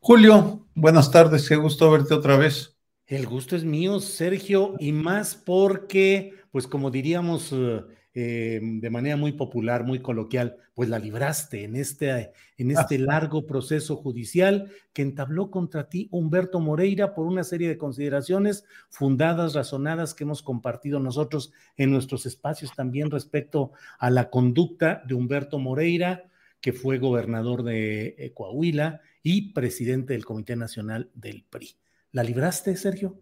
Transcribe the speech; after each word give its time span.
Julio, 0.00 0.66
buenas 0.74 1.10
tardes, 1.10 1.48
qué 1.48 1.56
gusto 1.56 1.90
verte 1.90 2.14
otra 2.14 2.36
vez. 2.36 2.78
El 3.06 3.26
gusto 3.26 3.56
es 3.56 3.64
mío, 3.64 4.00
Sergio, 4.00 4.74
y 4.78 4.92
más 4.92 5.34
porque, 5.34 6.34
pues 6.50 6.66
como 6.66 6.90
diríamos 6.90 7.52
eh, 7.52 7.82
eh, 8.14 8.60
de 8.62 8.90
manera 8.90 9.16
muy 9.16 9.32
popular, 9.32 9.84
muy 9.84 10.00
coloquial, 10.00 10.56
pues 10.74 10.88
la 10.88 10.98
libraste 10.98 11.64
en 11.64 11.76
este, 11.76 12.32
en 12.56 12.70
este 12.70 12.98
largo 12.98 13.46
proceso 13.46 13.96
judicial 13.96 14.70
que 14.92 15.02
entabló 15.02 15.50
contra 15.50 15.88
ti 15.88 16.08
Humberto 16.10 16.60
Moreira 16.60 17.14
por 17.14 17.26
una 17.26 17.44
serie 17.44 17.68
de 17.68 17.78
consideraciones 17.78 18.64
fundadas, 18.90 19.54
razonadas 19.54 20.14
que 20.14 20.24
hemos 20.24 20.42
compartido 20.42 21.00
nosotros 21.00 21.52
en 21.76 21.90
nuestros 21.90 22.26
espacios 22.26 22.74
también 22.74 23.10
respecto 23.10 23.72
a 23.98 24.10
la 24.10 24.30
conducta 24.30 25.02
de 25.06 25.14
Humberto 25.14 25.58
Moreira, 25.58 26.24
que 26.60 26.72
fue 26.72 26.98
gobernador 26.98 27.62
de 27.62 28.16
eh, 28.18 28.32
Coahuila 28.34 29.00
y 29.22 29.52
presidente 29.52 30.12
del 30.14 30.24
Comité 30.24 30.56
Nacional 30.56 31.10
del 31.14 31.44
PRI. 31.44 31.76
¿La 32.12 32.22
libraste, 32.22 32.76
Sergio? 32.76 33.20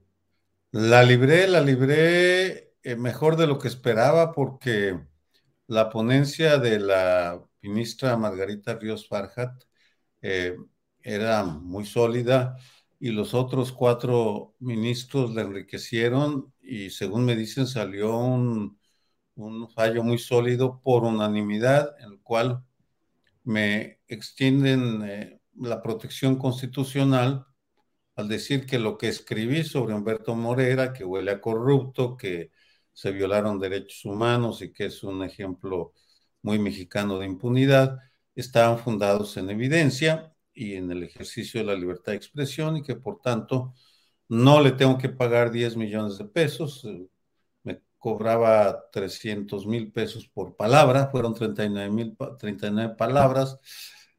La 0.73 1.03
libré, 1.03 1.47
la 1.49 1.61
libré 1.61 2.75
eh, 2.83 2.97
mejor 2.97 3.37
de 3.37 3.47
lo 3.47 3.59
que 3.59 3.69
esperaba 3.69 4.33
porque 4.33 5.01
la 5.69 5.89
ponencia 5.91 6.59
de 6.59 6.79
la 6.81 7.43
ministra 7.63 8.17
Margarita 8.17 8.75
Ríos 8.79 9.09
Farjat 9.09 9.65
eh, 10.23 10.57
era 11.03 11.45
muy 11.45 11.87
sólida 11.87 12.57
y 13.01 13.11
los 13.13 13.35
otros 13.35 13.73
cuatro 13.73 14.55
ministros 14.61 15.35
la 15.35 15.43
enriquecieron 15.43 16.53
y 16.63 16.91
según 16.91 17.25
me 17.25 17.37
dicen 17.37 17.67
salió 17.67 18.17
un, 18.19 18.79
un 19.37 19.71
fallo 19.71 20.03
muy 20.05 20.19
sólido 20.19 20.81
por 20.83 21.05
unanimidad 21.05 21.97
en 22.01 22.13
el 22.15 22.21
cual 22.23 22.65
me 23.45 24.01
extienden 24.09 25.03
eh, 25.05 25.36
la 25.59 25.83
protección 25.83 26.37
constitucional 26.37 27.47
al 28.17 28.29
decir 28.29 28.67
que 28.67 28.79
lo 28.79 28.99
que 28.99 29.09
escribí 29.09 29.65
sobre 29.65 29.95
Humberto 29.95 30.35
Morera, 30.35 30.93
que 30.93 31.05
huele 31.05 31.33
a 31.33 31.41
corrupto, 31.41 32.17
que 32.17 32.51
se 32.93 33.13
violaron 33.13 33.59
derechos 33.61 34.05
humanos 34.05 34.63
y 34.63 34.73
que 34.73 34.87
es 34.87 35.03
un 35.03 35.23
ejemplo 35.23 35.93
muy 36.43 36.59
mexicano 36.59 37.19
de 37.19 37.27
impunidad, 37.27 37.99
estaban 38.35 38.79
fundados 38.79 39.37
en 39.37 39.51
evidencia 39.51 40.35
y 40.55 40.75
en 40.77 40.91
el 40.91 41.03
ejercicio 41.03 41.61
de 41.61 41.67
la 41.67 41.75
libertad 41.75 42.13
de 42.13 42.17
expresión 42.19 42.79
y 42.79 42.83
que 42.83 42.97
por 42.97 43.21
tanto 43.21 43.75
no 44.29 44.61
le 44.61 44.73
tengo 44.73 44.99
que 44.99 45.11
pagar 45.11 45.51
10 45.51 45.77
millones 45.77 46.19
de 46.19 46.25
pesos, 46.25 46.87
cobraba 47.99 48.89
300 48.93 49.67
mil 49.67 49.91
pesos 49.91 50.29
por 50.29 50.55
palabra, 50.57 51.09
fueron 51.11 51.35
39 51.35 51.91
mil 51.91 52.17
39 52.39 52.95
palabras. 52.97 53.59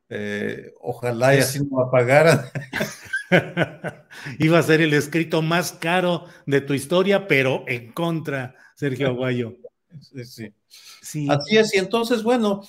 Eh, 0.09 0.73
ojalá 0.79 1.35
y 1.35 1.39
así 1.39 1.59
no 1.59 1.85
me 1.85 1.91
pagaran. 1.91 2.45
Iba 4.39 4.59
a 4.59 4.63
ser 4.63 4.81
el 4.81 4.93
escrito 4.93 5.41
más 5.41 5.73
caro 5.73 6.25
de 6.45 6.61
tu 6.61 6.73
historia, 6.73 7.27
pero 7.27 7.65
en 7.67 7.91
contra, 7.91 8.55
Sergio 8.75 9.07
Aguayo. 9.07 9.55
Sí, 9.99 10.53
sí. 11.01 11.29
Así 11.29 11.57
es, 11.57 11.73
y 11.73 11.77
entonces, 11.77 12.23
bueno, 12.23 12.61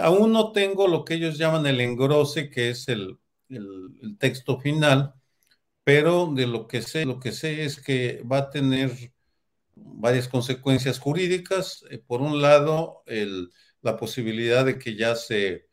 aún 0.00 0.32
no 0.32 0.52
tengo 0.52 0.88
lo 0.88 1.04
que 1.04 1.14
ellos 1.14 1.38
llaman 1.38 1.66
el 1.66 1.80
engrose, 1.80 2.50
que 2.50 2.70
es 2.70 2.88
el, 2.88 3.18
el 3.48 4.16
texto 4.18 4.58
final, 4.58 5.14
pero 5.84 6.32
de 6.34 6.46
lo 6.46 6.66
que 6.66 6.82
sé, 6.82 7.04
lo 7.04 7.20
que 7.20 7.32
sé 7.32 7.64
es 7.64 7.80
que 7.80 8.22
va 8.22 8.38
a 8.38 8.50
tener 8.50 8.90
varias 9.74 10.28
consecuencias 10.28 10.98
jurídicas. 10.98 11.84
Eh, 11.90 11.98
por 11.98 12.20
un 12.20 12.40
lado, 12.40 13.02
la 13.82 13.96
posibilidad 13.96 14.64
de 14.64 14.78
que 14.78 14.96
ya 14.96 15.16
se 15.16 15.69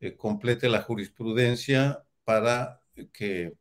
eh, 0.00 0.16
complete 0.16 0.68
la 0.68 0.82
jurisprudencia 0.82 2.04
para 2.24 2.80
que 3.12 3.54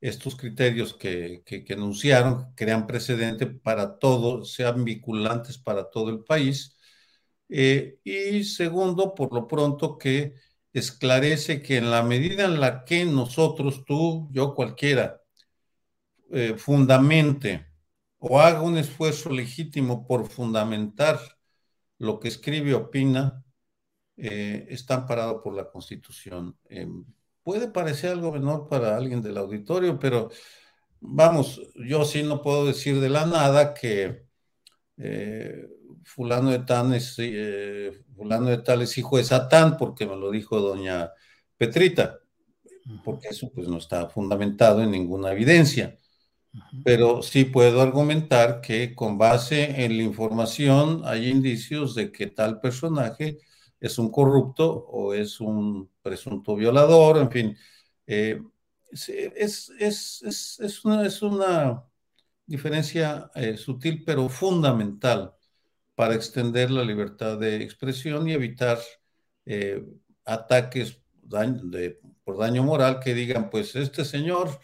estos 0.00 0.36
criterios 0.36 0.94
que, 0.94 1.42
que, 1.44 1.64
enunciaron 1.68 2.52
crean 2.54 2.86
precedente 2.86 3.46
para 3.46 3.98
todo, 3.98 4.44
sean 4.44 4.84
vinculantes 4.84 5.58
para 5.58 5.90
todo 5.90 6.10
el 6.10 6.24
país. 6.24 6.76
Eh, 7.48 8.00
y 8.04 8.44
segundo, 8.44 9.14
por 9.14 9.32
lo 9.34 9.46
pronto, 9.48 9.98
que 9.98 10.34
esclarece 10.72 11.62
que 11.62 11.78
en 11.78 11.90
la 11.90 12.02
medida 12.02 12.44
en 12.44 12.60
la 12.60 12.84
que 12.84 13.04
nosotros, 13.04 13.84
tú, 13.84 14.28
yo, 14.32 14.54
cualquiera, 14.54 15.22
fundamente 16.56 17.66
o 18.18 18.40
haga 18.40 18.62
un 18.62 18.76
esfuerzo 18.78 19.30
legítimo 19.30 20.06
por 20.06 20.28
fundamentar 20.28 21.20
lo 21.98 22.20
que 22.20 22.28
escribe 22.28 22.74
opina, 22.74 23.44
eh, 24.16 24.66
está 24.70 24.94
amparado 24.94 25.42
por 25.42 25.54
la 25.54 25.68
Constitución. 25.68 26.56
Eh, 26.68 26.88
puede 27.42 27.68
parecer 27.68 28.10
algo 28.10 28.32
menor 28.32 28.68
para 28.68 28.96
alguien 28.96 29.22
del 29.22 29.36
auditorio, 29.36 29.98
pero 29.98 30.30
vamos, 31.00 31.60
yo 31.74 32.04
sí 32.04 32.22
no 32.22 32.42
puedo 32.42 32.66
decir 32.66 33.00
de 33.00 33.08
la 33.10 33.26
nada 33.26 33.74
que 33.74 34.26
eh, 34.96 35.68
fulano, 36.04 36.50
de 36.50 36.60
tal 36.60 36.94
es, 36.94 37.16
fulano 38.16 38.46
de 38.48 38.58
tal 38.58 38.82
es 38.82 38.96
hijo 38.96 39.18
de 39.18 39.24
Satán, 39.24 39.76
porque 39.76 40.06
me 40.06 40.16
lo 40.16 40.30
dijo 40.30 40.60
doña 40.60 41.10
Petrita, 41.56 42.20
porque 43.04 43.28
eso 43.28 43.50
pues 43.54 43.68
no 43.68 43.78
está 43.78 44.08
fundamentado 44.08 44.82
en 44.82 44.90
ninguna 44.90 45.32
evidencia. 45.32 45.98
Pero 46.84 47.22
sí 47.22 47.44
puedo 47.44 47.82
argumentar 47.82 48.62
que 48.62 48.94
con 48.94 49.18
base 49.18 49.84
en 49.84 49.96
la 49.98 50.02
información 50.02 51.02
hay 51.04 51.28
indicios 51.28 51.94
de 51.94 52.10
que 52.10 52.28
tal 52.28 52.60
personaje 52.60 53.38
es 53.80 53.98
un 53.98 54.10
corrupto 54.10 54.70
o 54.72 55.14
es 55.14 55.40
un 55.40 55.90
presunto 56.02 56.56
violador, 56.56 57.18
en 57.18 57.30
fin. 57.30 57.56
Eh, 58.06 58.40
es, 58.90 60.80
una, 61.22 61.84
diferencia 62.46 63.30
eh, 63.34 63.56
sutil 63.56 64.04
pero 64.04 64.28
fundamental 64.28 65.34
para 65.94 66.14
extender 66.14 66.70
la 66.70 66.84
libertad 66.84 67.38
de 67.38 67.62
expresión 67.62 68.28
y 68.28 68.32
evitar 68.34 68.78
eh, 69.44 69.84
ataques 70.24 71.00
por 72.24 72.38
daño 72.38 72.62
moral 72.62 73.00
que 73.00 73.14
digan, 73.14 73.50
pues 73.50 73.74
este 73.74 74.04
señor 74.04 74.60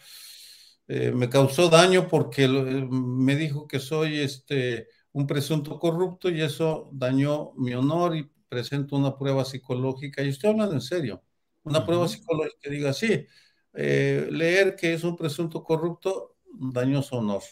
me 0.87 1.29
causó 1.29 1.69
daño 1.69 2.07
porque 2.07 2.47
me 2.47 3.35
dijo 3.35 3.67
que 3.67 3.79
soy 3.79 4.19
este, 4.19 4.87
un 5.11 5.27
presunto 5.27 5.79
corrupto 5.79 6.29
y 6.29 6.41
eso 6.41 6.89
dañó 6.93 7.53
mi 7.55 7.73
honor 7.73 8.15
presento 8.53 8.95
una 8.95 9.17
prueba 9.17 9.43
psicológica. 9.45 10.21
Y 10.23 10.29
estoy 10.29 10.51
hablando 10.51 10.75
en 10.75 10.81
serio, 10.81 11.23
una 11.63 11.85
prueba 11.85 12.07
psicológica 12.07 12.57
que 12.61 12.69
diga, 12.69 12.93
sí, 12.93 13.25
eh, 13.73 14.27
leer 14.31 14.75
que 14.75 14.93
es 14.93 15.03
un 15.03 15.15
presunto 15.17 15.63
corrupto 15.63 16.37
dañó 16.53 17.01
su 17.01 17.15
honor. 17.15 17.43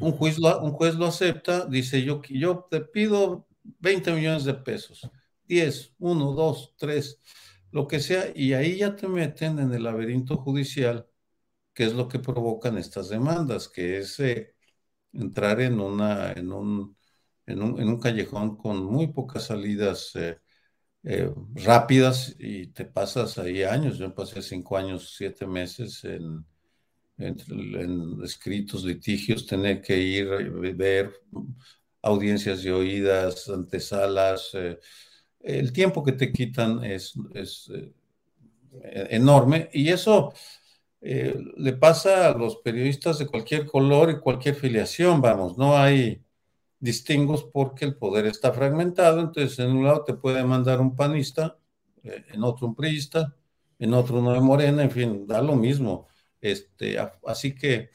Un 0.00 0.12
juez, 0.12 0.38
lo, 0.38 0.60
un 0.62 0.72
juez 0.72 0.94
lo 0.94 1.06
acepta, 1.06 1.66
dice 1.66 2.02
yo, 2.02 2.22
yo 2.30 2.66
te 2.70 2.80
pido 2.80 3.46
20 3.80 4.12
millones 4.12 4.44
de 4.44 4.54
pesos, 4.54 5.08
10, 5.46 5.94
1, 5.98 6.32
2, 6.32 6.74
3, 6.76 7.20
lo 7.72 7.86
que 7.88 8.00
sea, 8.00 8.32
y 8.34 8.52
ahí 8.54 8.78
ya 8.78 8.96
te 8.96 9.08
meten 9.08 9.58
en 9.58 9.72
el 9.72 9.84
laberinto 9.84 10.36
judicial, 10.36 11.08
que 11.74 11.84
es 11.84 11.94
lo 11.94 12.08
que 12.08 12.18
provocan 12.18 12.78
estas 12.78 13.08
demandas, 13.08 13.68
que 13.68 13.98
es 13.98 14.18
eh, 14.20 14.54
entrar 15.12 15.60
en, 15.60 15.80
una, 15.80 16.32
en, 16.32 16.52
un, 16.52 16.97
en, 17.48 17.62
un, 17.62 18.00
callejón 18.00 18.56
con 18.56 18.84
muy 18.84 19.08
pocas 19.08 19.44
salidas 19.44 20.12
eh, 20.14 20.38
eh, 21.02 21.30
rápidas 21.54 22.36
y 22.38 22.68
te 22.68 22.84
pasas 22.84 23.38
ahí 23.38 23.62
años. 23.62 23.98
Yo 23.98 24.14
pasé 24.14 24.42
cinco 24.42 24.76
años, 24.76 25.14
siete 25.16 25.46
meses 25.46 26.04
en, 26.04 26.44
escritos, 28.22 28.84
litigios, 28.84 29.44
tener 29.46 29.82
que 29.82 29.98
ir, 29.98 30.28
ver 30.76 31.12
audiencias 32.02 32.62
de 32.62 32.72
oídas, 32.72 33.48
antesalas. 33.48 34.50
Eh, 34.54 34.78
el 35.40 35.72
tiempo 35.72 36.04
que 36.04 36.12
te 36.12 36.30
quitan 36.30 36.84
es, 36.84 37.14
enorme 39.10 39.70
y 39.72 39.88
eso 39.88 40.32
eh, 41.00 41.34
le 41.56 41.72
pasa 41.74 42.28
a 42.28 42.34
los 42.36 42.56
periodistas 42.56 43.18
de 43.18 43.26
cualquier 43.26 43.66
color 43.66 44.10
y 44.10 44.20
cualquier 44.20 44.54
filiación, 44.56 45.20
vamos, 45.20 45.56
no 45.56 45.76
hay 45.76 46.22
distingos 46.80 47.44
porque 47.44 47.84
el 47.84 47.96
poder 47.96 48.26
está 48.26 48.52
fragmentado, 48.52 49.20
entonces 49.20 49.58
en 49.58 49.70
un 49.70 49.84
lado 49.84 50.04
te 50.04 50.14
puede 50.14 50.44
mandar 50.44 50.80
un 50.80 50.94
panista, 50.94 51.58
eh, 52.02 52.24
en 52.32 52.44
otro 52.44 52.68
un 52.68 52.74
priista, 52.74 53.34
en 53.78 53.94
otro 53.94 54.18
uno 54.18 54.32
de 54.32 54.40
morena, 54.40 54.82
en 54.82 54.90
fin, 54.90 55.26
da 55.26 55.42
lo 55.42 55.56
mismo. 55.56 56.06
Este, 56.40 56.96
así 57.26 57.54
que, 57.54 57.90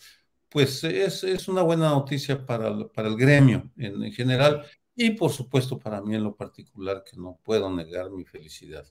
pues 0.49 0.83
es, 0.83 1.23
es 1.23 1.47
una 1.47 1.61
buena 1.61 1.89
noticia 1.89 2.45
para, 2.45 2.87
para 2.89 3.07
el 3.07 3.17
gremio 3.17 3.71
en 3.77 4.11
general 4.11 4.63
y 4.95 5.11
por 5.11 5.31
supuesto 5.31 5.79
para 5.79 6.01
mí 6.01 6.15
en 6.15 6.23
lo 6.23 6.35
particular, 6.35 7.03
que 7.03 7.17
no 7.17 7.39
puedo 7.43 7.69
negar 7.71 8.11
mi 8.11 8.25
felicidad. 8.25 8.85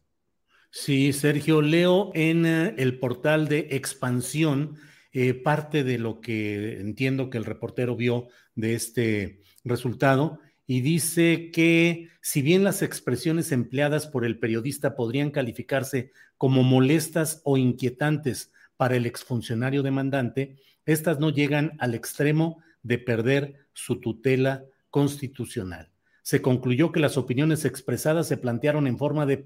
Sí, 0.70 1.12
Sergio, 1.12 1.60
leo 1.60 2.10
en 2.14 2.46
eh, 2.46 2.74
el 2.78 2.98
portal 2.98 3.46
de 3.46 3.68
expansión 3.72 4.78
eh, 5.12 5.34
parte 5.34 5.84
de 5.84 5.98
lo 5.98 6.20
que 6.20 6.80
entiendo 6.80 7.28
que 7.28 7.38
el 7.38 7.44
reportero 7.44 7.94
vio 7.94 8.28
de 8.54 8.74
este 8.74 9.42
resultado 9.64 10.40
y 10.66 10.80
dice 10.80 11.50
que 11.52 12.08
si 12.20 12.42
bien 12.42 12.64
las 12.64 12.82
expresiones 12.82 13.52
empleadas 13.52 14.06
por 14.06 14.24
el 14.24 14.38
periodista 14.38 14.94
podrían 14.94 15.30
calificarse 15.30 16.12
como 16.38 16.62
molestas 16.62 17.40
o 17.44 17.56
inquietantes 17.56 18.52
para 18.76 18.96
el 18.96 19.06
exfuncionario 19.06 19.82
demandante, 19.82 20.56
estas 20.86 21.20
no 21.20 21.30
llegan 21.30 21.72
al 21.78 21.94
extremo 21.94 22.62
de 22.82 22.98
perder 22.98 23.66
su 23.72 24.00
tutela 24.00 24.64
constitucional 24.90 25.92
se 26.22 26.40
concluyó 26.40 26.92
que 26.92 27.00
las 27.00 27.16
opiniones 27.16 27.64
expresadas 27.64 28.28
se 28.28 28.36
plantearon 28.36 28.86
en 28.86 28.96
forma 28.96 29.26
de, 29.26 29.44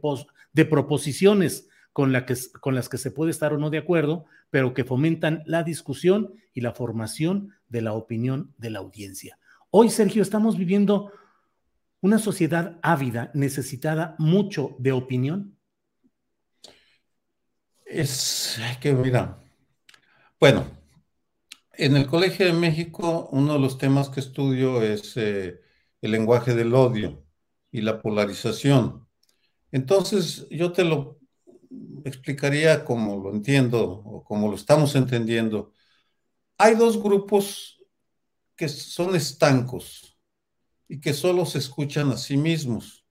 de 0.52 0.64
proposiciones 0.66 1.68
con, 1.92 2.12
que, 2.26 2.36
con 2.60 2.74
las 2.74 2.88
que 2.88 2.98
se 2.98 3.10
puede 3.10 3.30
estar 3.30 3.54
o 3.54 3.58
no 3.58 3.70
de 3.70 3.78
acuerdo, 3.78 4.26
pero 4.50 4.74
que 4.74 4.84
fomentan 4.84 5.42
la 5.46 5.62
discusión 5.62 6.34
y 6.52 6.60
la 6.60 6.72
formación 6.72 7.54
de 7.68 7.80
la 7.80 7.94
opinión 7.94 8.54
de 8.58 8.70
la 8.70 8.80
audiencia. 8.80 9.38
Hoy, 9.78 9.90
Sergio, 9.90 10.22
estamos 10.22 10.56
viviendo 10.56 11.12
una 12.00 12.18
sociedad 12.18 12.78
ávida, 12.80 13.30
necesitada 13.34 14.16
mucho 14.18 14.74
de 14.78 14.92
opinión. 14.92 15.58
Es 17.84 18.58
que, 18.80 18.94
mira, 18.94 19.38
bueno, 20.40 20.66
en 21.74 21.94
el 21.94 22.06
Colegio 22.06 22.46
de 22.46 22.54
México 22.54 23.28
uno 23.32 23.52
de 23.52 23.58
los 23.58 23.76
temas 23.76 24.08
que 24.08 24.20
estudio 24.20 24.80
es 24.80 25.14
eh, 25.18 25.60
el 26.00 26.10
lenguaje 26.10 26.54
del 26.54 26.74
odio 26.74 27.26
y 27.70 27.82
la 27.82 28.00
polarización. 28.00 29.06
Entonces, 29.72 30.48
yo 30.48 30.72
te 30.72 30.84
lo 30.84 31.18
explicaría 32.06 32.82
como 32.82 33.22
lo 33.22 33.30
entiendo 33.30 33.84
o 33.84 34.24
como 34.24 34.48
lo 34.48 34.54
estamos 34.54 34.94
entendiendo. 34.94 35.74
Hay 36.56 36.76
dos 36.76 37.02
grupos 37.02 37.75
que 38.56 38.68
son 38.68 39.14
estancos 39.14 40.18
y 40.88 41.00
que 41.00 41.12
solo 41.12 41.46
se 41.46 41.58
escuchan 41.58 42.10
a 42.10 42.16
sí 42.16 42.36
mismos 42.36 43.04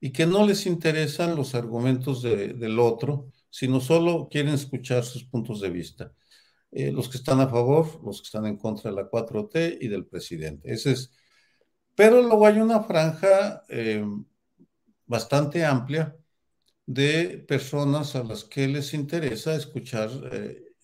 y 0.00 0.12
que 0.12 0.26
no 0.26 0.46
les 0.46 0.66
interesan 0.66 1.36
los 1.36 1.54
argumentos 1.54 2.22
del 2.22 2.78
otro, 2.78 3.30
sino 3.50 3.80
solo 3.80 4.28
quieren 4.30 4.54
escuchar 4.54 5.04
sus 5.04 5.24
puntos 5.24 5.60
de 5.60 5.70
vista. 5.70 6.12
Eh, 6.72 6.92
los 6.92 7.08
que 7.08 7.18
están 7.18 7.40
a 7.40 7.48
favor, 7.48 8.00
los 8.04 8.20
que 8.20 8.26
están 8.26 8.46
en 8.46 8.56
contra 8.58 8.90
de 8.90 8.96
la 8.96 9.08
4T 9.08 9.78
y 9.80 9.88
del 9.88 10.06
presidente. 10.06 10.72
Ese 10.72 10.92
es 10.92 11.10
pero 11.94 12.22
luego 12.22 12.46
hay 12.46 12.58
una 12.58 12.82
franja 12.82 13.62
eh, 13.68 14.04
bastante 15.06 15.64
amplia 15.64 16.16
de 16.86 17.44
personas 17.48 18.16
a 18.16 18.24
las 18.24 18.44
que 18.44 18.68
les 18.68 18.94
interesa 18.94 19.54
escuchar 19.54 20.10
eh, 20.32 20.74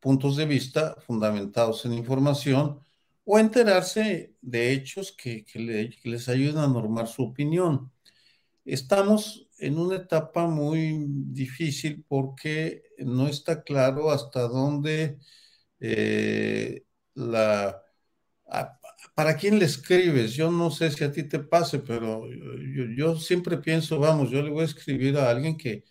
puntos 0.00 0.36
de 0.36 0.46
vista 0.46 0.96
fundamentados 1.06 1.84
en 1.86 1.94
información 1.94 2.80
o 3.24 3.38
enterarse 3.38 4.34
de 4.40 4.72
hechos 4.72 5.12
que, 5.12 5.44
les 6.04 6.28
ayuden 6.28 6.58
a 6.58 6.68
normar 6.68 7.08
su 7.08 7.22
opinión. 7.24 7.92
Estamos 8.64 9.48
en 9.58 9.78
una 9.78 9.96
etapa 9.96 10.46
muy 10.46 11.06
difícil 11.08 12.04
porque 12.08 12.82
no 12.98 13.28
está 13.28 13.62
claro 13.62 14.10
hasta 14.10 14.42
dónde 14.48 15.18
eh, 15.80 16.84
la 17.14 17.82
¿para 19.14 19.36
quién 19.36 19.58
le 19.58 19.64
escribes? 19.66 20.34
Yo 20.34 20.50
no 20.50 20.70
sé 20.70 20.90
si 20.90 21.04
a 21.04 21.12
ti 21.12 21.24
te 21.24 21.38
pase, 21.40 21.78
pero 21.80 22.26
yo, 22.96 23.16
siempre 23.16 23.58
pienso, 23.58 23.98
vamos, 23.98 24.30
yo 24.30 24.42
le 24.42 24.50
voy 24.50 24.62
a 24.62 24.64
escribir 24.66 25.16
a 25.18 25.30
alguien 25.30 25.56
que 25.56 25.84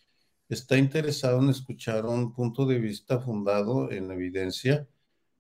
está 0.50 0.78
interesado 0.78 1.40
en 1.42 1.50
escuchar 1.50 2.06
un 2.06 2.34
punto 2.34 2.66
de 2.66 2.80
vista 2.80 3.20
fundado 3.20 3.92
en 3.92 4.12
evidencia 4.12 4.88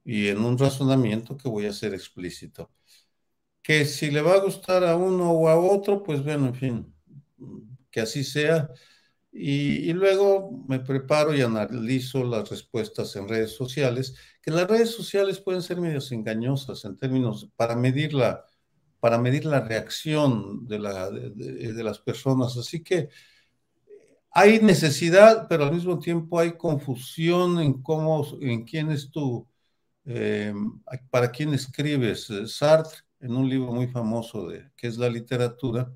y 0.03 0.27
en 0.27 0.39
un 0.39 0.57
razonamiento 0.57 1.37
que 1.37 1.49
voy 1.49 1.65
a 1.65 1.73
ser 1.73 1.93
explícito. 1.93 2.71
Que 3.61 3.85
si 3.85 4.11
le 4.11 4.21
va 4.21 4.33
a 4.33 4.39
gustar 4.41 4.83
a 4.83 4.95
uno 4.95 5.31
o 5.31 5.49
a 5.49 5.59
otro, 5.59 6.03
pues 6.03 6.23
bueno, 6.23 6.47
en 6.47 6.55
fin, 6.55 6.95
que 7.91 8.01
así 8.01 8.23
sea. 8.23 8.69
Y, 9.31 9.93
luego 9.93 10.65
me 10.67 10.79
preparo 10.79 11.35
y 11.35 11.41
analizo 11.41 12.23
las 12.23 12.49
respuestas 12.49 13.15
en 13.15 13.29
redes 13.29 13.51
sociales, 13.55 14.15
que 14.41 14.51
las 14.51 14.67
redes 14.67 14.91
sociales 14.91 15.39
pueden 15.39 15.61
ser 15.61 15.79
medios 15.79 16.11
engañosas 16.11 16.83
en 16.85 16.97
términos 16.97 17.49
para 17.55 17.75
medir 17.75 18.13
la, 18.13 18.43
para 18.99 19.17
medir 19.19 19.45
la 19.45 19.61
reacción 19.61 20.67
de, 20.67 20.79
la, 20.79 21.11
de, 21.11 21.83
las 21.83 21.99
personas. 21.99 22.57
Así 22.57 22.83
que 22.83 23.09
hay 24.31 24.59
necesidad, 24.61 25.47
pero 25.47 25.65
al 25.65 25.73
mismo 25.73 25.99
tiempo 25.99 26.39
hay 26.39 26.53
confusión 26.57 27.59
en 27.59 27.81
cómo, 27.83 28.25
en 28.41 28.65
quién 28.65 28.91
es 28.91 29.11
tu, 29.11 29.47
eh, 30.09 30.53
para 31.11 31.31
quién 31.31 31.53
escribes. 31.53 32.27
Sartre, 32.47 32.99
en 33.19 33.35
un 33.35 33.47
libro 33.49 33.71
muy 33.71 33.87
famoso 33.87 34.47
de 34.47 34.71
que 34.75 34.87
es 34.87 34.97
la 34.97 35.09
literatura, 35.09 35.93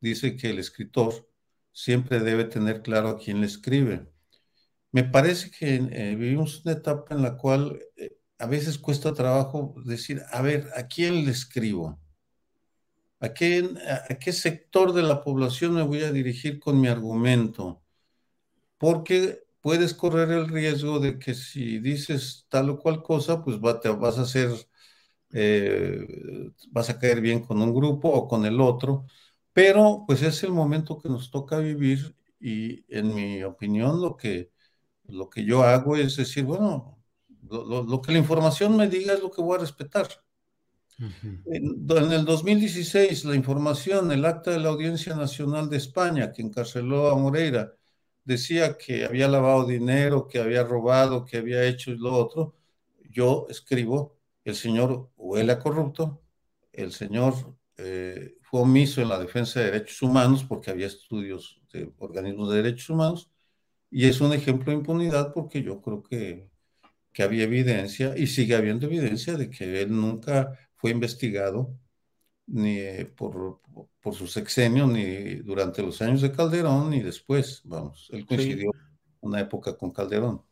dice 0.00 0.36
que 0.36 0.50
el 0.50 0.58
escritor 0.58 1.28
siempre 1.72 2.20
debe 2.20 2.44
tener 2.44 2.82
claro 2.82 3.10
a 3.10 3.18
quién 3.18 3.40
le 3.40 3.46
escribe. 3.46 4.06
Me 4.92 5.04
parece 5.04 5.50
que 5.50 5.76
eh, 5.76 6.16
vivimos 6.16 6.62
una 6.64 6.74
etapa 6.74 7.14
en 7.14 7.22
la 7.22 7.36
cual 7.36 7.80
eh, 7.96 8.16
a 8.38 8.46
veces 8.46 8.78
cuesta 8.78 9.14
trabajo 9.14 9.74
decir, 9.84 10.22
a 10.30 10.42
ver, 10.42 10.68
¿a 10.76 10.86
quién 10.88 11.24
le 11.24 11.30
escribo? 11.32 12.00
¿A 13.20 13.32
qué, 13.34 13.68
¿A 14.10 14.14
qué 14.18 14.32
sector 14.32 14.92
de 14.92 15.02
la 15.02 15.22
población 15.22 15.74
me 15.74 15.82
voy 15.82 16.02
a 16.02 16.12
dirigir 16.12 16.58
con 16.58 16.80
mi 16.80 16.88
argumento? 16.88 17.82
Porque 18.78 19.44
puedes 19.62 19.94
correr 19.94 20.30
el 20.32 20.48
riesgo 20.48 21.00
de 21.00 21.18
que 21.18 21.34
si 21.34 21.78
dices 21.78 22.46
tal 22.50 22.70
o 22.70 22.78
cual 22.78 23.02
cosa, 23.02 23.42
pues 23.42 23.58
te 23.80 23.88
vas 23.90 24.18
a 24.18 24.22
hacer, 24.22 24.50
eh, 25.32 26.50
vas 26.70 26.90
a 26.90 26.98
caer 26.98 27.20
bien 27.20 27.40
con 27.40 27.62
un 27.62 27.72
grupo 27.74 28.08
o 28.10 28.28
con 28.28 28.44
el 28.44 28.60
otro, 28.60 29.06
pero 29.52 30.04
pues 30.06 30.22
es 30.22 30.42
el 30.42 30.52
momento 30.52 30.98
que 31.00 31.08
nos 31.08 31.30
toca 31.30 31.58
vivir 31.58 32.16
y 32.40 32.84
en 32.94 33.14
mi 33.14 33.42
opinión 33.44 34.00
lo 34.02 34.16
que, 34.16 34.50
lo 35.08 35.30
que 35.30 35.44
yo 35.44 35.62
hago 35.62 35.96
es 35.96 36.16
decir, 36.16 36.44
bueno, 36.44 36.98
lo, 37.50 38.02
que 38.02 38.12
la 38.12 38.18
información 38.18 38.76
me 38.76 38.88
diga 38.88 39.14
es 39.14 39.20
lo 39.20 39.30
que 39.30 39.42
voy 39.42 39.56
a 39.56 39.60
respetar. 39.60 40.08
en, 40.98 41.86
en, 41.88 42.12
el 42.12 42.24
2016, 42.24 43.24
la 43.24 43.34
información, 43.36 44.10
el 44.12 44.24
acta 44.24 44.50
de 44.52 44.60
la 44.60 44.70
Audiencia 44.70 45.14
Nacional 45.14 45.68
de 45.68 45.76
España, 45.76 46.32
que 46.32 46.42
encarceló 46.42 47.10
a 47.10 47.16
Moreira, 47.16 47.72
decía 48.24 48.76
que 48.78 49.04
había 49.04 49.28
lavado 49.28 49.66
dinero, 49.66 50.26
que 50.28 50.38
había 50.38 50.64
robado, 50.64 51.24
que 51.24 51.38
había 51.38 51.64
hecho 51.64 51.90
y 51.92 51.98
lo 51.98 52.14
otro. 52.14 52.56
Yo 53.10 53.46
escribo, 53.50 54.18
el 54.44 54.54
señor 54.56 55.10
huele 55.16 55.52
a 55.52 55.58
corrupto, 55.58 56.22
el 56.72 56.92
señor 56.92 57.34
eh, 57.76 58.36
fue 58.42 58.60
omiso 58.62 59.00
en 59.02 59.08
la 59.08 59.18
defensa 59.18 59.60
de 59.60 59.66
derechos 59.66 60.02
humanos 60.02 60.44
porque 60.44 60.70
había 60.70 60.86
estudios 60.86 61.60
de 61.72 61.92
organismos 61.98 62.50
de 62.50 62.62
derechos 62.62 62.90
humanos 62.90 63.30
y 63.90 64.06
es 64.06 64.20
un 64.20 64.32
ejemplo 64.32 64.72
de 64.72 64.78
impunidad 64.78 65.32
porque 65.34 65.62
yo 65.62 65.80
creo 65.82 66.02
que, 66.02 66.50
que 67.12 67.22
había 67.22 67.44
evidencia 67.44 68.16
y 68.16 68.26
sigue 68.26 68.56
habiendo 68.56 68.86
evidencia 68.86 69.36
de 69.36 69.50
que 69.50 69.82
él 69.82 69.90
nunca 69.92 70.58
fue 70.76 70.90
investigado 70.90 71.78
ni 72.46 73.04
por, 73.16 73.60
por 74.00 74.14
su 74.14 74.26
sexenio, 74.26 74.86
ni 74.86 75.36
durante 75.36 75.82
los 75.82 76.00
años 76.02 76.20
de 76.20 76.32
Calderón, 76.32 76.90
ni 76.90 77.02
después. 77.02 77.62
Vamos, 77.64 78.08
él 78.12 78.26
coincidió 78.26 78.70
una 79.20 79.40
época 79.40 79.76
con 79.76 79.90
Calderón. 79.90 80.42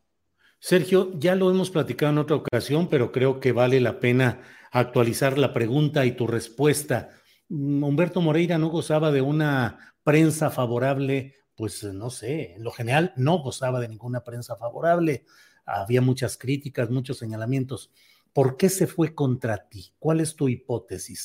Sergio, 0.59 1.19
ya 1.19 1.35
lo 1.35 1.51
hemos 1.51 1.71
platicado 1.71 2.13
en 2.13 2.19
otra 2.19 2.37
ocasión, 2.37 2.89
pero 2.89 3.13
creo 3.13 3.41
que 3.41 3.53
vale 3.53 3.81
la 3.81 3.99
pena 3.99 4.43
actualizar 4.71 5.39
la 5.39 5.53
pregunta 5.53 6.05
y 6.05 6.13
tu 6.13 6.27
respuesta. 6.27 7.11
Mm, 7.49 7.83
Humberto 7.83 8.21
Moreira 8.21 8.59
no 8.59 8.69
gozaba 8.69 9.11
de 9.11 9.23
una 9.23 9.95
prensa 10.05 10.51
favorable, 10.51 11.35
pues 11.55 11.83
no 11.85 12.11
sé, 12.11 12.55
en 12.55 12.65
lo 12.65 12.71
general 12.71 13.13
no 13.17 13.39
gozaba 13.39 13.81
de 13.81 13.89
ninguna 13.89 14.23
prensa 14.23 14.57
favorable. 14.57 15.25
Había 15.65 16.03
muchas 16.03 16.37
críticas, 16.37 16.91
muchos 16.91 17.19
señalamientos. 17.19 17.91
¿Por 18.33 18.57
qué 18.57 18.69
se 18.69 18.87
fue 18.87 19.15
contra 19.15 19.69
ti? 19.69 19.93
¿Cuál 19.99 20.21
es 20.21 20.37
tu 20.37 20.49
hipótesis? 20.49 21.25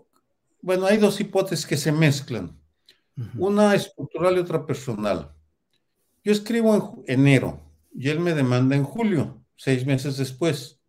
bueno, 0.61 0.85
hay 0.85 0.97
dos 0.97 1.19
hipótesis 1.19 1.65
que 1.65 1.77
se 1.77 1.91
mezclan. 1.91 2.57
Una 3.37 3.75
estructural 3.75 4.35
y 4.35 4.39
otra 4.39 4.65
personal. 4.65 5.31
Yo 6.23 6.31
escribo 6.31 7.03
en 7.07 7.19
enero 7.19 7.61
y 7.93 8.09
él 8.09 8.19
me 8.19 8.33
demanda 8.33 8.75
en 8.75 8.83
julio, 8.83 9.43
seis 9.55 9.85
meses 9.85 10.17
después, 10.17 10.79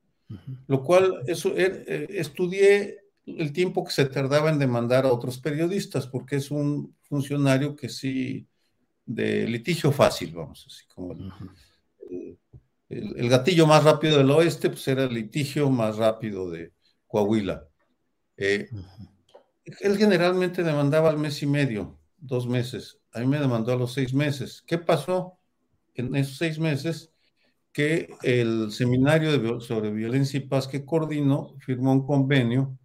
lo 0.66 0.82
cual 0.82 1.22
eso, 1.26 1.50
eh, 1.56 1.84
eh, 1.86 2.06
estudié 2.10 3.00
el 3.26 3.52
tiempo 3.52 3.84
que 3.84 3.92
se 3.92 4.06
tardaba 4.06 4.50
en 4.50 4.58
demandar 4.58 5.04
a 5.04 5.12
otros 5.12 5.38
periodistas, 5.38 6.06
porque 6.06 6.36
es 6.36 6.50
un 6.50 6.96
funcionario 7.02 7.76
que 7.76 7.88
sí, 7.88 8.46
de 9.04 9.46
litigio 9.46 9.92
fácil, 9.92 10.32
vamos, 10.34 10.64
así 10.66 10.86
como 10.94 11.12
el, 11.12 12.38
el, 12.88 13.28
gatillo 13.28 13.66
más 13.66 13.84
rápido 13.84 14.18
del 14.18 14.30
oeste, 14.30 14.70
pues 14.70 14.86
era 14.88 15.04
el 15.04 15.14
litigio 15.14 15.70
más 15.70 15.96
rápido 15.96 16.50
de 16.50 16.72
Coahuila. 17.06 17.66
Eh, 18.36 18.68
él 19.64 19.96
generalmente 19.96 20.62
demandaba 20.62 21.10
al 21.10 21.18
mes 21.18 21.42
y 21.42 21.46
medio, 21.46 21.98
dos 22.18 22.46
meses. 22.46 22.98
A 23.12 23.20
mí 23.20 23.26
me 23.26 23.38
demandó 23.38 23.72
a 23.72 23.76
los 23.76 23.92
seis 23.92 24.14
meses. 24.14 24.62
¿Qué 24.66 24.78
pasó 24.78 25.38
en 25.94 26.14
esos 26.16 26.38
seis 26.38 26.58
meses? 26.58 27.12
Que 27.72 28.08
el 28.22 28.72
seminario 28.72 29.60
sobre 29.60 29.90
violencia 29.90 30.38
y 30.38 30.46
paz 30.46 30.68
que 30.68 30.84
coordinó 30.84 31.56
firmó 31.60 31.92
un 31.92 32.06
convenio 32.06 32.78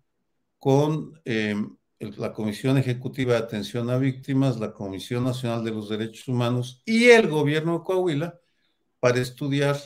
con 0.59 1.19
em, 1.25 1.77
la 1.99 2.33
Comisión 2.33 2.77
Ejecutiva 2.77 3.33
de 3.33 3.39
Atención 3.39 3.89
a 3.89 3.97
Víctimas, 3.97 4.59
la 4.59 4.73
Comisión 4.73 5.23
Nacional 5.23 5.63
de 5.63 5.71
los 5.71 5.89
Derechos 5.89 6.27
Humanos 6.27 6.81
y 6.85 7.05
el 7.05 7.27
gobierno 7.27 7.79
de 7.79 7.83
Coahuila 7.83 8.39
para 8.99 9.19
estudiar 9.19 9.77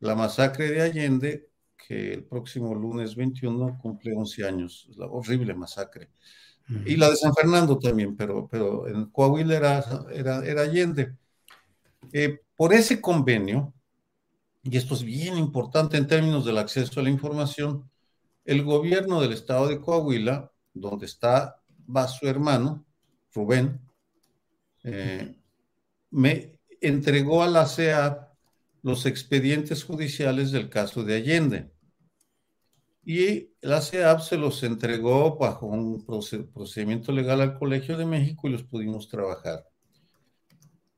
la 0.00 0.14
masacre 0.14 0.70
de 0.70 0.82
Allende, 0.82 1.50
que 1.86 2.14
el 2.14 2.24
próximo 2.24 2.74
lunes 2.74 3.14
21 3.14 3.78
cumple 3.80 4.14
11 4.14 4.46
años, 4.46 4.88
la 4.96 5.06
horrible 5.06 5.54
masacre. 5.54 6.08
Y 6.86 6.96
la 6.96 7.10
de 7.10 7.16
San 7.16 7.34
Fernando 7.34 7.78
también, 7.78 8.16
pero, 8.16 8.48
pero 8.50 8.88
en 8.88 9.06
Coahuila 9.06 9.54
era, 9.54 9.84
era, 10.10 10.62
Allende. 10.62 11.14
Eh, 12.10 12.40
por 12.56 12.72
ese 12.72 13.02
convenio, 13.02 13.74
y 14.62 14.74
esto 14.78 14.94
es 14.94 15.02
bien 15.02 15.36
importante 15.36 15.98
en 15.98 16.06
términos 16.06 16.46
del 16.46 16.56
acceso 16.56 17.00
a 17.00 17.02
la 17.02 17.10
información, 17.10 17.90
el 18.46 18.62
gobierno 18.62 19.20
del 19.20 19.34
estado 19.34 19.68
de 19.68 19.78
Coahuila, 19.78 20.50
donde 20.72 21.04
está, 21.04 21.60
va 21.94 22.08
su 22.08 22.26
hermano, 22.26 22.86
Rubén, 23.34 23.78
eh, 24.84 25.36
me 26.10 26.58
entregó 26.80 27.42
a 27.42 27.48
la 27.48 27.66
CEA 27.66 28.32
los 28.82 29.04
expedientes 29.04 29.84
judiciales 29.84 30.50
del 30.50 30.70
caso 30.70 31.04
de 31.04 31.16
Allende. 31.16 31.73
Y 33.04 33.50
la 33.60 33.80
CEAP 33.80 34.20
se 34.20 34.38
los 34.38 34.62
entregó 34.62 35.36
bajo 35.36 35.66
un 35.66 36.04
procedimiento 36.04 37.12
legal 37.12 37.40
al 37.40 37.58
Colegio 37.58 37.98
de 37.98 38.06
México 38.06 38.48
y 38.48 38.52
los 38.52 38.62
pudimos 38.62 39.08
trabajar. 39.08 39.66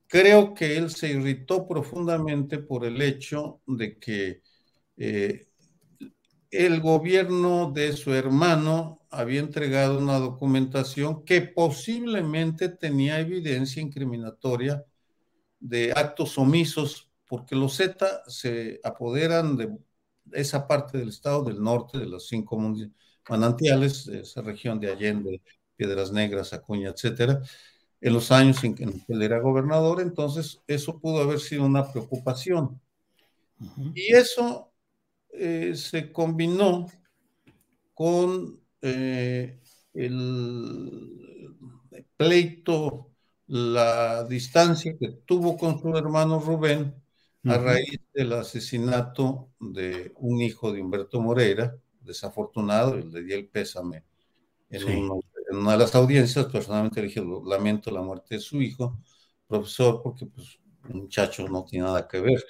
Creo 0.07 0.53
que 0.53 0.77
él 0.77 0.89
se 0.89 1.09
irritó 1.09 1.67
profundamente 1.67 2.59
por 2.59 2.85
el 2.85 3.01
hecho 3.01 3.59
de 3.67 3.97
que 3.97 4.41
eh, 4.95 5.47
el 6.49 6.79
gobierno 6.79 7.71
de 7.71 7.91
su 7.91 8.13
hermano 8.13 9.01
había 9.09 9.41
entregado 9.41 9.97
una 9.97 10.17
documentación 10.17 11.25
que 11.25 11.41
posiblemente 11.41 12.69
tenía 12.69 13.19
evidencia 13.19 13.81
incriminatoria 13.81 14.85
de 15.59 15.91
actos 15.91 16.37
omisos 16.37 17.09
porque 17.27 17.55
los 17.55 17.75
Z 17.75 18.23
se 18.27 18.79
apoderan 18.83 19.57
de 19.57 19.77
esa 20.33 20.67
parte 20.67 20.97
del 20.97 21.09
estado 21.09 21.43
del 21.43 21.61
norte, 21.61 21.97
de 21.97 22.05
los 22.05 22.27
cinco 22.27 22.57
manantiales, 23.29 24.07
esa 24.07 24.41
región 24.41 24.79
de 24.79 24.91
Allende, 24.91 25.41
Piedras 25.75 26.11
Negras, 26.11 26.53
Acuña, 26.53 26.89
etcétera, 26.89 27.41
en 27.99 28.13
los 28.13 28.31
años 28.31 28.63
en 28.63 28.75
que 28.75 28.85
él 29.07 29.21
era 29.21 29.39
gobernador, 29.39 30.01
entonces 30.01 30.61
eso 30.67 30.99
pudo 30.99 31.21
haber 31.21 31.39
sido 31.39 31.65
una 31.65 31.91
preocupación. 31.91 32.79
Y 33.95 34.13
eso 34.13 34.71
eh, 35.29 35.75
se 35.75 36.11
combinó 36.11 36.87
con 37.93 38.61
eh, 38.81 39.59
el 39.93 41.55
pleito, 42.15 43.11
la 43.47 44.23
distancia 44.25 44.95
que 44.99 45.09
tuvo 45.25 45.57
con 45.57 45.79
su 45.79 45.95
hermano 45.97 46.39
Rubén, 46.39 46.93
a 47.45 47.57
raíz 47.57 47.99
del 48.13 48.33
asesinato 48.33 49.49
de 49.59 50.11
un 50.17 50.41
hijo 50.41 50.71
de 50.71 50.81
Humberto 50.81 51.21
Moreira, 51.21 51.75
desafortunado, 52.01 52.95
le 52.95 53.23
di 53.23 53.33
el 53.33 53.47
pésame 53.47 54.03
en, 54.69 55.09
una 55.51 55.71
de 55.73 55.77
las 55.77 55.95
audiencias, 55.95 56.45
personalmente 56.47 57.01
le 57.01 57.07
dije, 57.07 57.23
lamento 57.45 57.89
la 57.91 58.01
muerte 58.01 58.35
de 58.35 58.41
su 58.41 58.61
hijo, 58.61 58.99
profesor, 59.47 60.01
porque 60.03 60.25
pues 60.25 60.59
un 60.89 61.01
muchacho 61.01 61.47
no 61.47 61.63
tiene 61.63 61.85
nada 61.85 62.07
que 62.07 62.19
ver. 62.19 62.43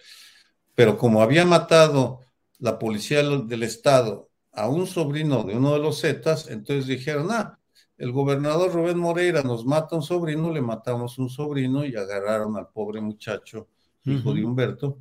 Pero 0.74 0.98
como 0.98 1.22
había 1.22 1.46
matado 1.46 2.22
la 2.60 2.79
policía 2.79 3.24
del 3.24 3.63
estado 3.63 4.29
a 4.51 4.67
un 4.67 4.88
sobrino 4.88 5.44
de 5.44 5.56
uno 5.56 5.74
de 5.74 5.79
los 5.79 6.01
Zetas, 6.01 6.48
entonces 6.50 6.88
dijeron, 6.88 7.27
ah, 7.32 7.60
el 7.98 8.12
gobernador 8.12 8.74
Rubén 8.74 8.98
Moreira 8.98 9.44
nos 9.44 9.65
mata 9.65 9.96
un 9.96 10.03
sobrino, 10.03 10.51
le 10.51 10.62
matamos 10.62 11.17
un 11.17 11.29
sobrino 11.29 11.86
y 11.86 11.96
agarraron 11.96 12.56
al 12.58 12.70
pobre 12.70 13.01
muchacho 13.01 13.67
hijo 14.11 14.33
de 14.33 14.43
Humberto. 14.43 14.99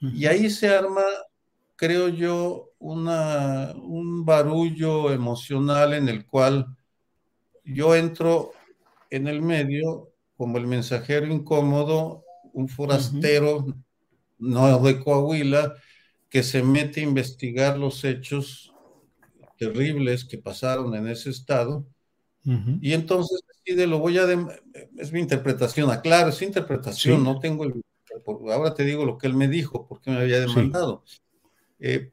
Y 0.00 0.26
ahí 0.26 0.48
se 0.48 0.68
arma, 0.68 1.02
creo 1.76 2.08
yo, 2.08 2.72
una, 2.78 3.74
un 3.76 4.24
barullo 4.24 5.12
emocional 5.12 5.92
en 5.92 6.08
el 6.08 6.26
cual 6.26 6.66
yo 7.64 7.94
entro 7.94 8.52
en 9.10 9.28
el 9.28 9.42
medio 9.42 10.10
como 10.36 10.56
el 10.56 10.66
mensajero 10.66 11.26
incómodo, 11.26 12.24
un 12.54 12.68
forastero 12.68 13.66
no 14.38 14.80
de 14.80 14.98
Coahuila, 14.98 15.74
que 16.30 16.42
se 16.42 16.62
mete 16.62 17.00
a 17.00 17.04
investigar 17.04 17.76
los 17.76 18.02
hechos 18.04 18.72
terribles 19.58 20.24
que 20.24 20.38
pasaron 20.38 20.94
en 20.94 21.08
ese 21.08 21.28
estado. 21.28 21.84
Y 22.80 22.94
entonces 22.94 23.42
decide, 23.46 23.86
lo 23.86 23.98
voy 23.98 24.16
a... 24.16 24.26
Es 24.96 25.12
mi 25.12 25.20
interpretación, 25.20 25.90
aclaro, 25.90 26.30
es 26.30 26.40
interpretación, 26.40 27.22
no 27.22 27.38
tengo 27.38 27.64
el... 27.64 27.82
Ahora 28.26 28.74
te 28.74 28.84
digo 28.84 29.04
lo 29.04 29.18
que 29.18 29.26
él 29.26 29.34
me 29.34 29.48
dijo, 29.48 29.86
porque 29.86 30.10
me 30.10 30.18
había 30.18 30.40
demandado. 30.40 31.04
Eh, 31.78 32.12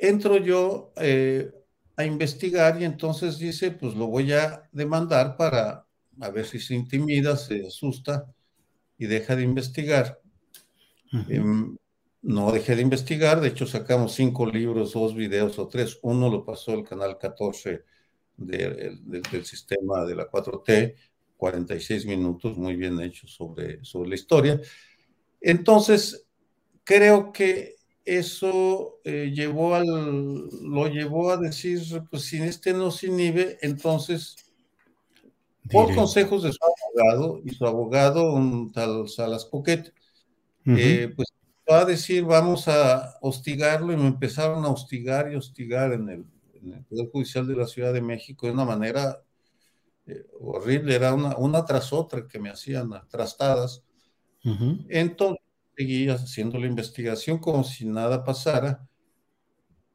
entro 0.00 0.36
yo 0.38 0.92
eh, 0.96 1.50
a 1.96 2.04
investigar 2.04 2.80
y 2.80 2.84
entonces 2.84 3.38
dice, 3.38 3.70
pues 3.72 3.94
lo 3.94 4.06
voy 4.06 4.32
a 4.32 4.68
demandar 4.72 5.36
para 5.36 5.86
a 6.20 6.30
ver 6.30 6.46
si 6.46 6.58
se 6.58 6.74
intimida, 6.74 7.36
se 7.36 7.66
asusta 7.66 8.26
y 8.96 9.06
deja 9.06 9.36
de 9.36 9.42
investigar. 9.42 10.20
Em, 11.28 11.76
no 12.22 12.52
dejé 12.52 12.76
de 12.76 12.82
investigar, 12.82 13.40
de 13.40 13.48
hecho 13.48 13.66
sacamos 13.66 14.14
cinco 14.14 14.44
libros, 14.46 14.92
dos 14.92 15.14
videos 15.14 15.58
o 15.58 15.68
tres. 15.68 15.98
Uno 16.02 16.28
lo 16.30 16.44
pasó 16.44 16.74
el 16.74 16.84
canal 16.84 17.18
14 17.18 17.84
del 18.36 19.44
sistema 19.44 20.04
de 20.04 20.14
la 20.14 20.28
4T, 20.28 20.94
46 21.38 22.04
minutos, 22.04 22.58
muy 22.58 22.76
bien 22.76 23.00
hecho 23.00 23.26
sobre, 23.26 23.82
sobre 23.84 24.10
la 24.10 24.14
historia. 24.16 24.60
Entonces, 25.40 26.26
creo 26.84 27.32
que 27.32 27.76
eso 28.04 29.00
eh, 29.04 29.30
llevó 29.34 29.74
al, 29.74 29.86
lo 29.86 30.88
llevó 30.88 31.30
a 31.30 31.36
decir, 31.36 31.80
pues 32.10 32.24
si 32.24 32.42
este 32.42 32.72
no 32.72 32.90
se 32.90 33.06
inhibe, 33.06 33.58
entonces, 33.62 34.36
por 35.70 35.94
consejos 35.94 36.42
de 36.42 36.52
su 36.52 36.58
abogado, 36.64 37.40
y 37.44 37.50
su 37.50 37.66
abogado, 37.66 38.32
un 38.32 38.72
tal 38.72 39.08
Salas 39.08 39.44
Poquet, 39.44 39.92
eh, 40.64 41.12
pues 41.14 41.28
va 41.70 41.80
a 41.80 41.84
decir, 41.84 42.24
vamos 42.24 42.66
a 42.68 43.18
hostigarlo, 43.20 43.92
y 43.92 43.96
me 43.96 44.06
empezaron 44.06 44.64
a 44.64 44.68
hostigar 44.68 45.30
y 45.30 45.36
hostigar 45.36 45.92
en 45.92 46.08
el, 46.08 46.24
Poder 46.88 47.08
Judicial 47.10 47.46
de 47.46 47.56
la 47.56 47.66
Ciudad 47.66 47.92
de 47.92 48.02
México 48.02 48.46
de 48.46 48.52
una 48.52 48.64
manera 48.64 49.22
eh, 50.08 50.26
horrible, 50.40 50.94
era 50.94 51.14
una, 51.14 51.36
una 51.36 51.64
tras 51.64 51.92
otra 51.92 52.26
que 52.26 52.38
me 52.38 52.50
hacían 52.50 52.90
trastadas. 53.08 53.84
Entonces, 54.88 55.42
seguía 55.76 56.14
haciendo 56.14 56.58
la 56.58 56.66
investigación 56.66 57.38
como 57.38 57.62
si 57.62 57.86
nada 57.86 58.24
pasara. 58.24 58.88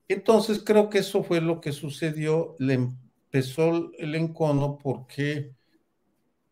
Entonces 0.08 0.62
creo 0.64 0.90
que 0.90 1.00
eso 1.00 1.24
fue 1.24 1.42
lo 1.42 1.60
que 1.60 1.72
sucedió. 1.72 2.56
Le 2.60 2.76
empezó 2.76 3.92
el 3.98 4.16
encono 4.16 4.78
porque 4.82 5.54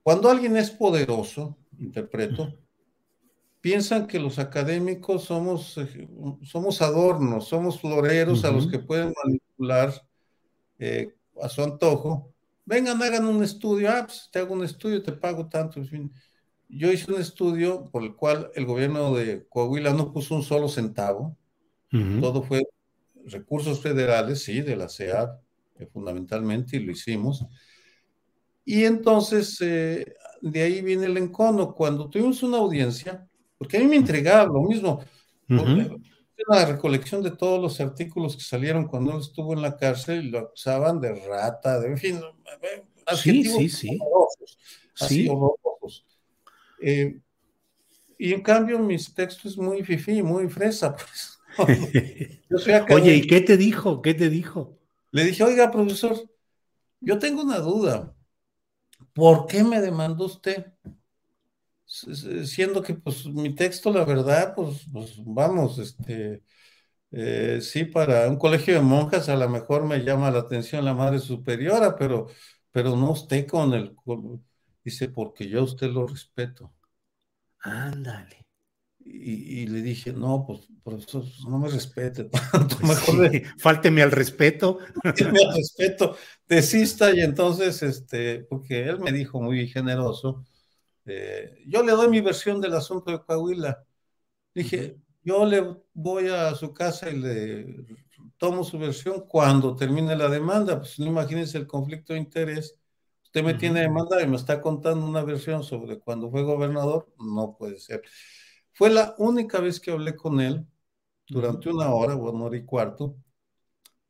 cuando 0.03 0.29
alguien 0.29 0.57
es 0.57 0.71
poderoso, 0.71 1.57
interpreto, 1.79 2.53
piensan 3.61 4.07
que 4.07 4.19
los 4.19 4.39
académicos 4.39 5.23
somos, 5.23 5.77
eh, 5.77 6.09
somos 6.43 6.81
adornos, 6.81 7.47
somos 7.47 7.79
floreros 7.79 8.43
a 8.43 8.51
los 8.51 8.67
que 8.67 8.79
pueden 8.79 9.13
manipular 9.23 9.93
eh, 10.79 11.15
a 11.41 11.47
su 11.47 11.63
antojo. 11.63 12.30
Vengan, 12.65 13.01
hagan 13.01 13.25
un 13.25 13.43
estudio. 13.43 13.89
Ah, 13.89 14.05
pues 14.05 14.29
te 14.31 14.39
hago 14.39 14.53
un 14.53 14.63
estudio, 14.63 15.01
te 15.01 15.11
pago 15.11 15.47
tanto. 15.47 15.81
Yo 16.69 16.91
hice 16.91 17.11
un 17.11 17.19
estudio 17.19 17.85
por 17.91 18.03
el 18.03 18.15
cual 18.15 18.49
el 18.55 18.65
gobierno 18.65 19.13
de 19.13 19.45
Coahuila 19.49 19.93
no 19.93 20.13
puso 20.13 20.35
un 20.35 20.43
solo 20.43 20.69
centavo, 20.69 21.37
todo 22.21 22.41
fue 22.43 22.63
recursos 23.25 23.81
federales, 23.81 24.43
sí, 24.43 24.61
de 24.61 24.77
la 24.77 24.87
CEA, 24.87 25.37
eh, 25.77 25.85
fundamentalmente, 25.87 26.77
y 26.77 26.79
lo 26.79 26.93
hicimos. 26.93 27.45
Y 28.63 28.85
entonces, 28.85 29.57
eh, 29.59 30.13
de 30.41 30.61
ahí 30.61 30.81
viene 30.81 31.07
el 31.07 31.17
encono. 31.17 31.73
Cuando 31.73 32.09
tuvimos 32.09 32.41
una 32.43 32.57
audiencia, 32.57 33.27
porque 33.57 33.77
a 33.77 33.79
mí 33.81 33.87
me 33.87 33.97
entregaba 33.97 34.45
lo 34.45 34.61
mismo, 34.61 35.03
una 36.47 36.65
recolección 36.65 37.21
de 37.21 37.31
todos 37.31 37.61
los 37.61 37.79
artículos 37.79 38.35
que 38.35 38.43
salieron 38.43 38.87
cuando 38.87 39.11
él 39.13 39.19
estuvo 39.19 39.53
en 39.53 39.61
la 39.61 39.77
cárcel 39.77 40.25
y 40.25 40.29
lo 40.29 40.39
acusaban 40.39 40.99
de 40.99 41.13
rata, 41.27 41.79
de 41.79 41.87
en 41.87 41.97
fin, 41.97 42.21
sí, 43.15 43.43
sí, 43.43 43.69
sí. 43.69 43.99
sí. 44.95 45.29
Eh, 46.81 47.19
y 48.17 48.33
en 48.33 48.41
cambio, 48.41 48.79
mis 48.79 49.13
textos 49.13 49.53
es 49.53 49.57
muy 49.57 49.83
fifí, 49.83 50.21
muy 50.21 50.49
fresa, 50.49 50.95
pues. 50.95 51.39
Oye, 52.91 53.15
¿y 53.15 53.27
qué 53.27 53.41
te 53.41 53.57
dijo? 53.57 54.01
¿Qué 54.01 54.13
te 54.13 54.29
dijo? 54.29 54.77
Le 55.11 55.25
dije, 55.25 55.43
oiga, 55.43 55.71
profesor, 55.71 56.15
yo 56.99 57.19
tengo 57.19 57.41
una 57.41 57.59
duda. 57.59 58.15
¿Por 59.13 59.47
qué 59.47 59.63
me 59.63 59.81
demandó 59.81 60.25
usted? 60.25 60.73
Siendo 62.45 62.81
que, 62.81 62.93
pues, 62.93 63.25
mi 63.25 63.53
texto, 63.53 63.91
la 63.91 64.05
verdad, 64.05 64.53
pues, 64.55 64.87
pues 64.91 65.15
vamos, 65.25 65.77
este, 65.77 66.41
eh, 67.11 67.59
sí, 67.61 67.83
para 67.83 68.29
un 68.29 68.37
colegio 68.37 68.73
de 68.75 68.81
monjas 68.81 69.27
a 69.27 69.35
lo 69.35 69.49
mejor 69.49 69.85
me 69.85 69.99
llama 69.99 70.31
la 70.31 70.39
atención 70.39 70.85
la 70.85 70.93
madre 70.93 71.19
superiora, 71.19 71.95
pero, 71.97 72.27
pero 72.71 72.95
no 72.95 73.11
usted 73.11 73.45
con 73.45 73.73
el, 73.73 73.95
Dice, 74.83 75.09
porque 75.09 75.47
yo 75.47 75.59
a 75.59 75.63
usted 75.63 75.87
lo 75.91 76.07
respeto. 76.07 76.73
Ándale. 77.59 78.37
Y, 79.03 79.65
le 79.67 79.81
dije, 79.81 80.13
no, 80.13 80.45
pues 80.45 80.67
profesor, 80.83 81.25
no 81.49 81.59
me 81.59 81.67
respete 81.67 82.25
tanto, 82.51 82.77
mejor 82.85 83.31
fálteme 83.57 84.03
al 84.03 84.11
respeto. 84.11 84.79
Fálteme 85.03 85.39
al 85.43 85.55
respeto, 85.55 86.15
desista 86.47 87.13
y 87.13 87.19
entonces, 87.21 87.81
este, 87.83 88.43
porque 88.43 88.83
él 88.83 88.99
me 88.99 89.11
dijo 89.11 89.41
muy 89.41 89.67
generoso, 89.67 90.45
eh, 91.05 91.63
yo 91.67 91.83
le 91.83 91.91
doy 91.93 92.09
mi 92.09 92.21
versión 92.21 92.61
del 92.61 92.73
asunto 92.75 93.11
de 93.11 93.21
Coahuila. 93.21 93.83
Dije, 94.55 94.97
yo 95.23 95.45
le 95.45 95.77
voy 95.93 96.29
a 96.29 96.55
su 96.55 96.73
casa 96.73 97.09
y 97.09 97.17
le 97.17 97.85
tomo 98.37 98.63
su 98.63 98.79
versión 98.79 99.25
cuando 99.27 99.75
termine 99.75 100.15
la 100.15 100.29
demanda, 100.29 100.79
pues 100.79 100.99
no 100.99 101.05
imagínense 101.07 101.57
el 101.57 101.67
conflicto 101.67 102.13
de 102.13 102.19
interés 102.19 102.81
Usted 103.31 103.45
me 103.45 103.53
tiene 103.53 103.79
demanda 103.79 104.21
y 104.21 104.27
me 104.27 104.35
está 104.35 104.59
contando 104.59 105.05
una 105.05 105.23
versión 105.23 105.63
sobre 105.63 105.97
cuando 105.99 106.29
fue 106.29 106.43
gobernador. 106.43 107.07
No 107.17 107.55
puede 107.57 107.79
ser. 107.79 108.03
Fue 108.73 108.89
la 108.89 109.15
única 109.19 109.61
vez 109.61 109.79
que 109.79 109.91
hablé 109.91 110.17
con 110.17 110.41
él 110.41 110.67
durante 111.27 111.69
una 111.69 111.93
hora, 111.93 112.13
una 112.17 112.43
hora 112.43 112.57
y 112.57 112.65
cuarto. 112.65 113.15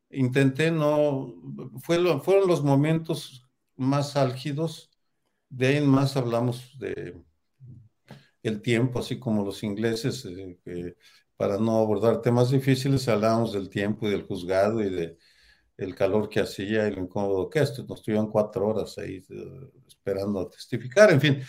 Intenté 0.10 0.72
no, 0.72 1.36
fue 1.84 2.00
fueron 2.22 2.48
los 2.48 2.64
momentos 2.64 3.48
más 3.76 4.16
álgidos. 4.16 4.91
De 5.52 5.68
ahí 5.68 5.78
en 5.78 5.88
más 5.88 6.16
hablamos 6.16 6.80
de 6.80 7.14
el 8.42 8.62
tiempo, 8.62 9.00
así 9.00 9.20
como 9.20 9.44
los 9.44 9.62
ingleses, 9.64 10.26
eh, 10.26 10.96
para 11.36 11.58
no 11.58 11.80
abordar 11.80 12.22
temas 12.22 12.52
difíciles, 12.52 13.08
hablamos 13.10 13.52
del 13.52 13.70
tiempo 13.70 14.08
y 14.08 14.12
del 14.12 14.24
juzgado 14.24 14.82
y 14.82 14.90
de 14.90 15.18
el 15.76 15.94
calor 15.94 16.30
que 16.30 16.40
hacía 16.40 16.88
y 16.88 16.96
lo 16.96 17.02
incómodo 17.02 17.50
que 17.50 17.60
esto. 17.60 17.84
Nos 17.84 18.00
estuvieron 18.00 18.32
cuatro 18.32 18.68
horas 18.68 18.98
ahí 18.98 19.26
eh, 19.30 19.72
esperando 19.86 20.40
a 20.40 20.50
testificar, 20.50 21.12
en 21.12 21.20
fin. 21.20 21.42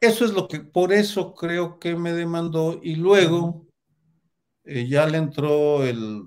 Eso 0.00 0.24
es 0.24 0.32
lo 0.32 0.46
que, 0.46 0.60
por 0.60 0.92
eso 0.92 1.34
creo 1.34 1.80
que 1.80 1.96
me 1.96 2.12
demandó 2.12 2.78
y 2.82 2.94
luego 2.94 3.66
eh, 4.64 4.86
ya 4.86 5.08
le 5.08 5.18
entró 5.18 5.84
el 5.84 6.22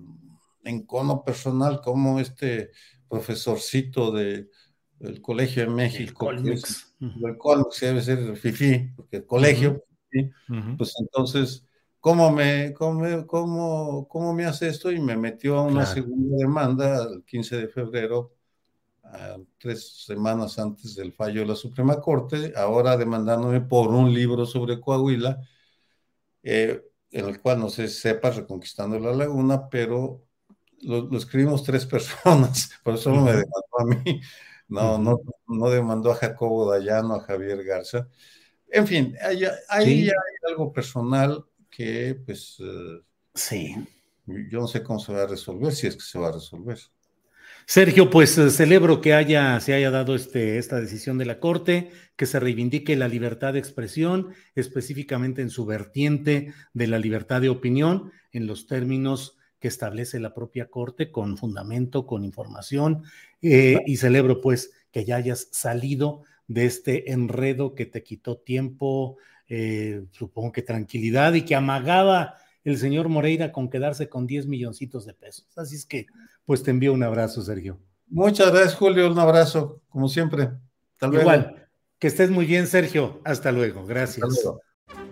encono 0.65 1.23
personal 1.23 1.79
como 1.81 2.19
este 2.19 2.71
profesorcito 3.07 4.11
de, 4.11 4.49
del 4.99 5.21
Colegio 5.21 5.63
de 5.63 5.69
México. 5.69 6.31
El 6.31 6.38
Colmex. 6.38 6.95
El 7.01 7.38
Colmex 7.38 7.79
debe 7.79 8.01
ser 8.01 8.36
FIFI, 8.36 8.93
porque 8.95 9.17
el 9.17 9.25
colegio, 9.25 9.84
pues 10.77 10.93
entonces 10.99 11.65
¿cómo 12.05 12.31
me, 12.31 12.71
cómo, 12.71 13.25
cómo, 13.25 14.08
cómo 14.08 14.31
me 14.31 14.45
hace 14.45 14.67
esto? 14.67 14.91
Y 14.91 15.01
me 15.01 15.17
metió 15.17 15.58
a 15.58 15.63
una 15.63 15.88
segunda 15.88 16.38
demanda 16.38 17.01
el 17.01 17.23
15 17.23 17.58
de 17.58 17.67
febrero, 17.67 18.31
tres 19.58 20.05
semanas 20.05 20.60
antes 20.60 20.93
del 20.93 21.13
fallo 21.13 21.41
de 21.41 21.47
la 21.47 21.55
Suprema 21.55 21.99
Corte, 21.99 22.53
ahora 22.55 22.95
demandándome 22.95 23.60
por 23.62 23.88
un 23.88 24.13
libro 24.13 24.45
sobre 24.45 24.79
Coahuila, 24.79 25.41
eh, 26.43 26.79
en 27.10 27.25
el 27.25 27.41
cual 27.41 27.60
no 27.60 27.69
se 27.69 27.88
sepa 27.88 28.29
Reconquistando 28.29 28.99
la 28.99 29.12
Laguna, 29.12 29.67
pero 29.67 30.27
lo, 30.81 31.10
escribimos 31.17 31.63
tres 31.63 31.86
personas, 31.88 32.69
por 32.84 32.93
eso 32.93 33.10
no 33.10 33.23
me 33.23 33.31
demandó 33.31 33.79
a 33.79 33.86
mí, 33.86 34.21
no, 34.67 34.97
no, 34.97 35.21
no 35.47 35.69
demandó 35.69 36.12
a 36.12 36.15
Jacobo 36.15 36.69
Dayano, 36.69 37.15
a 37.15 37.21
Javier 37.21 37.63
Garza. 37.63 38.08
En 38.69 38.88
fin, 38.88 39.15
ahí, 39.21 39.45
hay 39.69 40.12
algo 40.49 40.73
personal 40.73 41.45
que 41.69 42.19
pues... 42.25 42.58
Eh, 42.60 43.01
sí. 43.34 43.75
Yo 44.25 44.60
no 44.60 44.67
sé 44.67 44.82
cómo 44.82 44.99
se 44.99 45.13
va 45.13 45.23
a 45.23 45.28
resolver, 45.28 45.71
si 45.73 45.88
es 45.88 45.95
que 45.95 46.01
se 46.01 46.17
va 46.17 46.30
a 46.30 46.32
resolver. 46.32 46.80
Sergio, 47.67 48.10
pues 48.10 48.38
eh, 48.38 48.49
celebro 48.51 49.01
que 49.01 49.13
haya, 49.13 49.60
se 49.60 49.73
haya 49.73 49.91
dado 49.91 50.15
este, 50.15 50.58
esta 50.58 50.80
decisión 50.80 51.17
de 51.17 51.25
la 51.25 51.39
Corte, 51.39 51.91
que 52.15 52.25
se 52.25 52.39
reivindique 52.39 52.95
la 52.95 53.08
libertad 53.08 53.54
de 53.54 53.60
expresión, 53.60 54.34
específicamente 54.56 55.41
en 55.41 55.49
su 55.49 55.65
vertiente 55.65 56.54
de 56.73 56.88
la 56.88 56.99
libertad 56.99 57.41
de 57.41 57.49
opinión, 57.49 58.12
en 58.32 58.45
los 58.47 58.67
términos 58.67 59.38
que 59.65 59.69
establece 59.69 60.19
la 60.19 60.32
propia 60.32 60.67
Corte, 60.67 61.12
con 61.12 61.39
fundamento, 61.39 62.06
con 62.06 62.23
información, 62.23 63.01
eh, 63.41 63.80
y 63.88 63.97
celebro 63.97 64.39
pues 64.39 64.69
que 64.91 65.06
ya 65.06 65.15
hayas 65.15 65.47
salido 65.51 66.21
de 66.45 66.67
este 66.67 67.12
enredo 67.12 67.73
que 67.73 67.88
te 67.88 68.04
quitó 68.04 68.38
tiempo, 68.38 69.17
eh, 69.49 70.04
supongo 70.12 70.51
que 70.51 70.62
tranquilidad 70.62 71.34
y 71.34 71.41
que 71.41 71.56
amagaba 71.56 72.36
el 72.63 72.78
señor 72.78 73.10
Moreira 73.10 73.51
con 73.51 73.71
quedarse 73.71 74.08
con 74.08 74.28
10 74.28 74.45
milloncitos 74.45 75.04
de 75.04 75.15
pesos. 75.15 75.47
Así 75.58 75.78
es 75.78 75.88
que, 75.88 76.06
pues 76.45 76.62
te 76.62 76.69
envío 76.69 76.93
un 76.93 77.01
abrazo, 77.01 77.41
Sergio. 77.41 77.80
Muchas 78.06 78.51
gracias, 78.51 78.75
Julio. 78.75 79.12
Un 79.12 79.17
abrazo, 79.17 79.82
como 79.89 80.08
siempre. 80.10 80.51
Hasta 80.93 81.08
luego. 81.08 81.21
Igual. 81.21 81.67
Que 81.97 82.06
estés 82.06 82.30
muy 82.30 82.45
bien, 82.45 82.67
Sergio. 82.67 83.19
Hasta 83.25 83.51
luego. 83.51 83.84
Gracias. 83.88 84.45